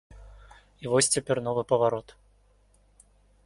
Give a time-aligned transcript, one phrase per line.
[0.85, 2.17] І вось цяпер новы паварот.